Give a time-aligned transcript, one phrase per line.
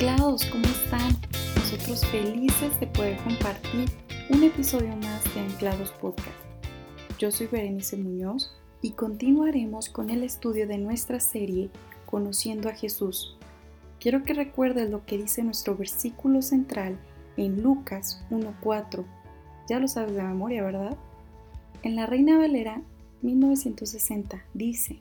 [0.00, 1.14] anclados, ¿cómo están?
[1.56, 3.90] Nosotros felices de poder compartir
[4.30, 6.38] un episodio más de Anclados Podcast.
[7.18, 11.68] Yo soy Berenice Muñoz y continuaremos con el estudio de nuestra serie
[12.06, 13.36] Conociendo a Jesús.
[14.00, 16.98] Quiero que recuerdes lo que dice nuestro versículo central
[17.36, 19.04] en Lucas 1.4.
[19.68, 20.96] Ya lo sabes de memoria, ¿verdad?
[21.82, 22.80] En la Reina Valera
[23.20, 24.98] 1960 dice,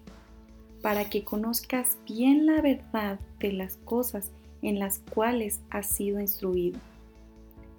[0.82, 6.80] para que conozcas bien la verdad de las cosas en las cuales has sido instruido.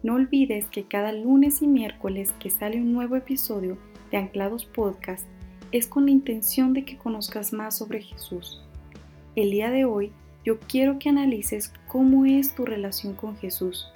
[0.03, 3.77] No olvides que cada lunes y miércoles que sale un nuevo episodio
[4.11, 5.27] de Anclados Podcast
[5.73, 8.63] es con la intención de que conozcas más sobre Jesús.
[9.37, 10.13] El día de hoy
[10.45, 13.89] yo quiero que analices cómo es tu relación con Jesús.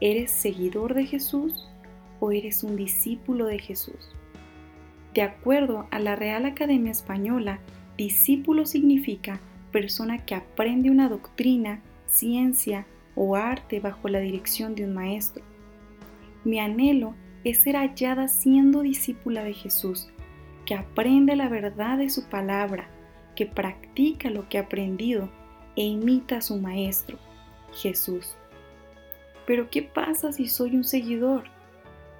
[0.00, 1.68] ¿Eres seguidor de Jesús
[2.20, 4.10] o eres un discípulo de Jesús?
[5.14, 7.60] De acuerdo a la Real Academia Española,
[7.96, 9.40] discípulo significa
[9.72, 11.80] persona que aprende una doctrina
[12.10, 15.44] ciencia o arte bajo la dirección de un maestro.
[16.44, 20.10] Mi anhelo es ser hallada siendo discípula de Jesús,
[20.66, 22.88] que aprende la verdad de su palabra,
[23.34, 25.30] que practica lo que ha aprendido
[25.76, 27.18] e imita a su maestro,
[27.72, 28.36] Jesús.
[29.46, 31.44] Pero ¿qué pasa si soy un seguidor?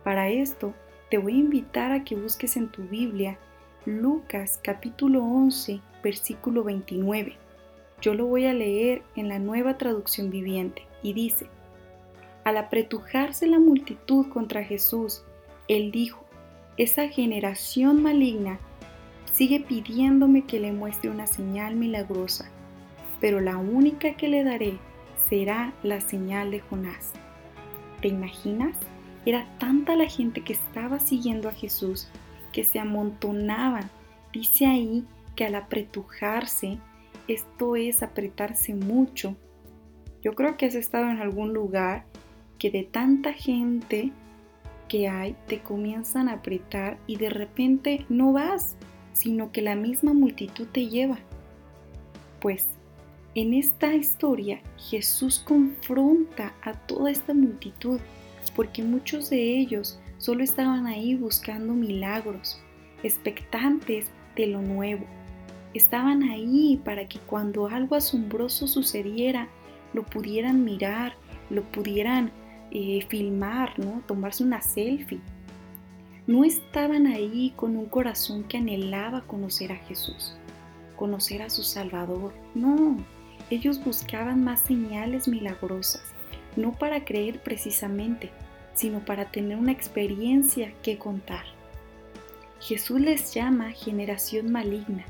[0.05, 0.75] Para esto,
[1.11, 3.39] te voy a invitar a que busques en tu Biblia
[3.85, 7.40] Lucas capítulo 11, versículo 29
[8.01, 11.47] yo lo voy a leer en la nueva traducción viviente y dice,
[12.45, 15.23] al apretujarse la multitud contra Jesús,
[15.69, 16.25] él dijo,
[16.77, 18.59] esa generación maligna
[19.33, 22.51] sigue pidiéndome que le muestre una señal milagrosa,
[23.21, 24.79] pero la única que le daré
[25.29, 27.13] será la señal de Jonás.
[28.01, 28.77] ¿Te imaginas?
[29.27, 32.09] Era tanta la gente que estaba siguiendo a Jesús
[32.53, 33.91] que se amontonaban.
[34.33, 35.05] Dice ahí
[35.37, 36.79] que al apretujarse
[37.33, 39.37] esto es apretarse mucho.
[40.21, 42.05] Yo creo que has estado en algún lugar
[42.59, 44.11] que de tanta gente
[44.89, 48.77] que hay te comienzan a apretar y de repente no vas,
[49.13, 51.19] sino que la misma multitud te lleva.
[52.41, 52.67] Pues
[53.37, 58.01] en esta historia Jesús confronta a toda esta multitud
[58.57, 62.61] porque muchos de ellos solo estaban ahí buscando milagros,
[63.05, 65.07] expectantes de lo nuevo
[65.75, 69.49] estaban ahí para que cuando algo asombroso sucediera,
[69.93, 71.15] lo pudieran mirar,
[71.49, 72.33] lo pudieran
[72.71, 74.03] eh, filmar, ¿no?
[74.07, 75.21] Tomarse una selfie.
[76.27, 80.37] No estaban ahí con un corazón que anhelaba conocer a Jesús,
[80.97, 82.33] conocer a su Salvador.
[82.55, 82.97] No,
[83.51, 86.03] ellos buscaban más señales milagrosas,
[86.57, 88.31] no para creer precisamente,
[88.75, 91.45] sino para tener una experiencia que contar.
[92.61, 95.05] Jesús les llama generación maligna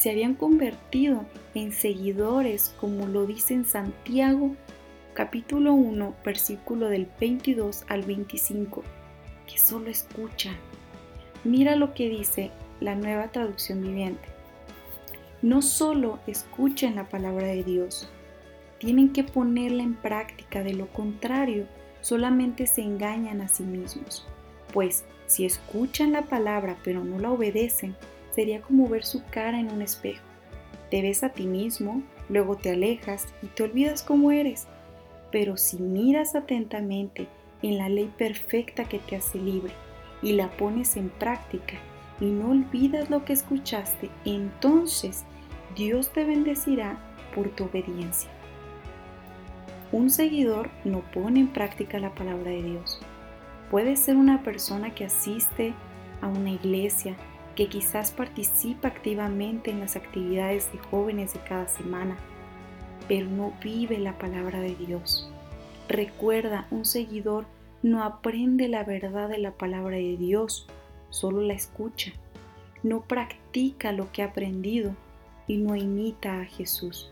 [0.00, 4.56] se habían convertido en seguidores, como lo dice en Santiago
[5.12, 8.82] capítulo 1, versículo del 22 al 25,
[9.46, 10.56] que solo escuchan.
[11.44, 12.50] Mira lo que dice
[12.80, 14.26] la nueva traducción viviente.
[15.42, 18.08] No solo escuchan la palabra de Dios,
[18.78, 21.66] tienen que ponerla en práctica, de lo contrario,
[22.00, 24.26] solamente se engañan a sí mismos.
[24.72, 27.94] Pues si escuchan la palabra pero no la obedecen,
[28.40, 30.24] sería como ver su cara en un espejo.
[30.90, 34.66] Te ves a ti mismo, luego te alejas y te olvidas cómo eres.
[35.30, 37.28] Pero si miras atentamente
[37.60, 39.74] en la ley perfecta que te hace libre
[40.22, 41.74] y la pones en práctica
[42.18, 45.26] y no olvidas lo que escuchaste, entonces
[45.76, 46.98] Dios te bendecirá
[47.34, 48.30] por tu obediencia.
[49.92, 53.02] Un seguidor no pone en práctica la palabra de Dios.
[53.70, 55.74] Puede ser una persona que asiste
[56.22, 57.16] a una iglesia,
[57.54, 62.16] que quizás participa activamente en las actividades de jóvenes de cada semana,
[63.08, 65.30] pero no vive la palabra de Dios.
[65.88, 67.46] Recuerda, un seguidor
[67.82, 70.68] no aprende la verdad de la palabra de Dios,
[71.08, 72.12] solo la escucha.
[72.82, 74.94] No practica lo que ha aprendido
[75.46, 77.10] y no imita a Jesús.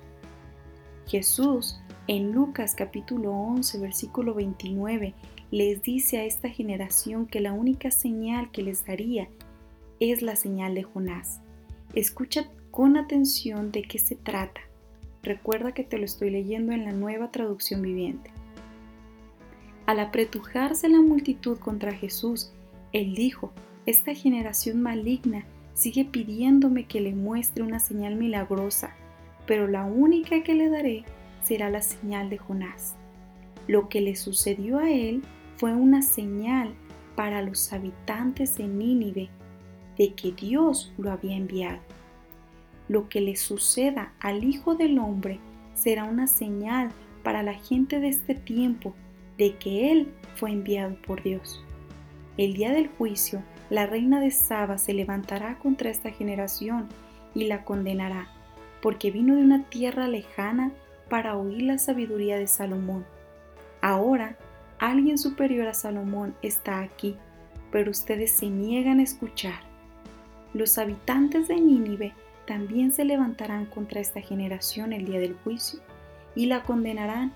[1.06, 5.14] Jesús en Lucas capítulo 11 versículo 29
[5.50, 9.28] les dice a esta generación que la única señal que les daría
[10.00, 11.40] es la señal de Jonás.
[11.94, 14.60] Escucha con atención de qué se trata.
[15.22, 18.30] Recuerda que te lo estoy leyendo en la nueva traducción viviente.
[19.86, 22.52] Al apretujarse la multitud contra Jesús,
[22.92, 23.52] él dijo,
[23.86, 28.94] esta generación maligna sigue pidiéndome que le muestre una señal milagrosa,
[29.46, 31.04] pero la única que le daré
[31.42, 32.96] será la señal de Jonás.
[33.66, 35.22] Lo que le sucedió a él
[35.56, 36.74] fue una señal
[37.16, 39.30] para los habitantes de Nínive
[39.98, 41.80] de que Dios lo había enviado.
[42.88, 45.40] Lo que le suceda al Hijo del Hombre
[45.74, 46.90] será una señal
[47.22, 48.94] para la gente de este tiempo
[49.36, 51.62] de que Él fue enviado por Dios.
[52.36, 56.88] El día del juicio, la reina de Saba se levantará contra esta generación
[57.34, 58.28] y la condenará,
[58.80, 60.72] porque vino de una tierra lejana
[61.10, 63.04] para oír la sabiduría de Salomón.
[63.80, 64.36] Ahora,
[64.78, 67.16] alguien superior a Salomón está aquí,
[67.70, 69.67] pero ustedes se niegan a escuchar.
[70.54, 72.14] Los habitantes de Nínive
[72.46, 75.80] también se levantarán contra esta generación el día del juicio
[76.34, 77.34] y la condenarán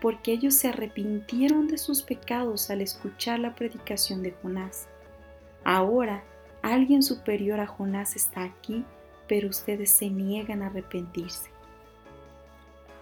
[0.00, 4.88] porque ellos se arrepintieron de sus pecados al escuchar la predicación de Jonás.
[5.64, 6.24] Ahora
[6.60, 8.84] alguien superior a Jonás está aquí,
[9.28, 11.50] pero ustedes se niegan a arrepentirse.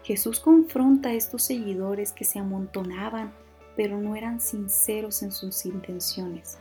[0.03, 3.33] Jesús confronta a estos seguidores que se amontonaban,
[3.77, 6.59] pero no eran sinceros en sus intenciones.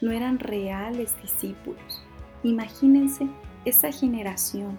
[0.00, 2.03] No eran reales discípulos.
[2.44, 3.26] Imagínense
[3.64, 4.76] esa generación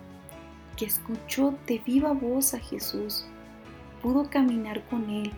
[0.77, 3.25] que escuchó de viva voz a Jesús,
[4.03, 5.31] pudo caminar con Él.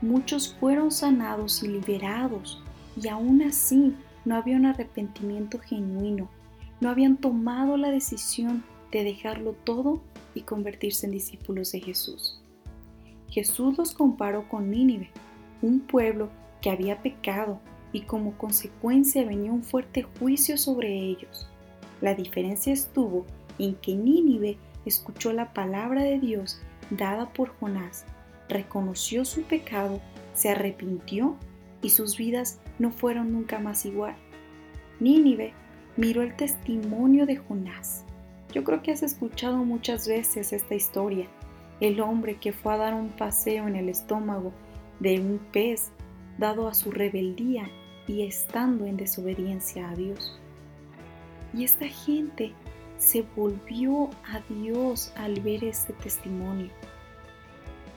[0.00, 2.62] Muchos fueron sanados y liberados,
[3.02, 6.28] y aún así no había un arrepentimiento genuino.
[6.80, 8.62] No habían tomado la decisión
[8.92, 10.00] de dejarlo todo
[10.36, 12.40] y convertirse en discípulos de Jesús.
[13.28, 15.10] Jesús los comparó con Nínive,
[15.62, 16.30] un pueblo
[16.60, 17.60] que había pecado
[17.92, 21.48] y como consecuencia venía un fuerte juicio sobre ellos.
[22.00, 23.24] La diferencia estuvo
[23.58, 26.60] en que Nínive escuchó la palabra de Dios
[26.90, 28.04] dada por Jonás,
[28.48, 30.00] reconoció su pecado,
[30.34, 31.36] se arrepintió
[31.82, 34.14] y sus vidas no fueron nunca más igual.
[35.00, 35.52] Nínive
[35.96, 38.04] miró el testimonio de Jonás.
[38.52, 41.26] Yo creo que has escuchado muchas veces esta historia.
[41.80, 44.52] El hombre que fue a dar un paseo en el estómago
[45.00, 45.90] de un pez
[46.38, 47.68] dado a su rebeldía
[48.06, 50.38] y estando en desobediencia a Dios.
[51.56, 52.52] Y esta gente
[52.98, 56.68] se volvió a Dios al ver este testimonio.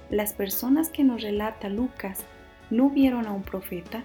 [0.10, 2.20] Las personas que nos relata Lucas
[2.70, 4.04] no vieron a un profeta,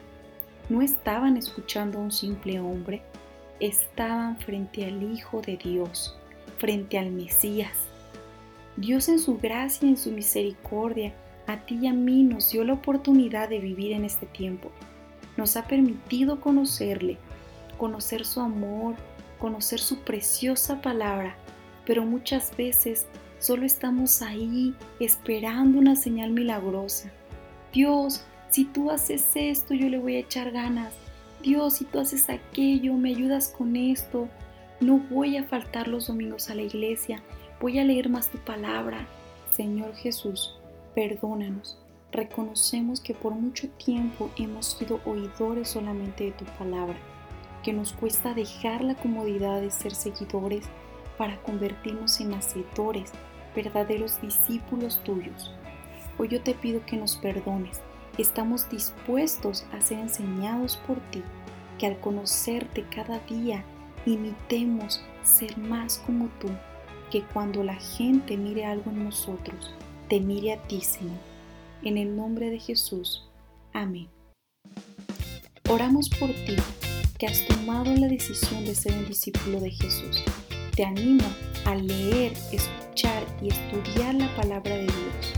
[0.69, 3.03] no estaban escuchando a un simple hombre,
[3.61, 6.19] estaban frente al Hijo de Dios,
[6.59, 7.77] frente al Mesías.
[8.77, 11.15] Dios en su gracia en su misericordia
[11.47, 14.73] a ti y a mí nos dio la oportunidad de vivir en este tiempo.
[15.37, 17.19] Nos ha permitido conocerle,
[17.79, 18.97] conocer su amor,
[19.45, 21.37] conocer su preciosa palabra,
[21.85, 23.07] pero muchas veces
[23.39, 27.13] solo estamos ahí esperando una señal milagrosa.
[27.71, 30.95] Dios, si tú haces esto, yo le voy a echar ganas.
[31.43, 34.31] Dios, si tú haces aquello, me ayudas con esto.
[34.81, 37.23] No voy a faltar los domingos a la iglesia,
[37.61, 39.07] voy a leer más tu palabra.
[39.53, 40.59] Señor Jesús,
[40.95, 41.77] perdónanos.
[42.13, 46.97] Reconocemos que por mucho tiempo hemos sido oidores solamente de tu palabra
[47.65, 50.67] que nos cuesta dejar la comodidad de ser seguidores
[51.17, 53.11] para convertirnos en hacedores,
[53.57, 55.51] verdaderos discípulos tuyos.
[56.19, 57.81] Hoy yo te pido que nos perdones.
[58.19, 61.23] Estamos dispuestos a ser enseñados por ti,
[61.79, 63.65] que al conocerte cada día
[64.05, 66.49] imitemos ser más como tú,
[67.11, 69.75] que cuando la gente mire algo en nosotros,
[70.09, 71.19] te mire a ti, Señor.
[71.83, 73.27] En el nombre de Jesús.
[73.73, 74.09] Amén.
[75.69, 76.57] Oramos por ti
[77.27, 80.25] has tomado la decisión de ser un discípulo de Jesús.
[80.75, 81.23] Te animo
[81.65, 85.33] a leer, escuchar y estudiar la palabra de Dios.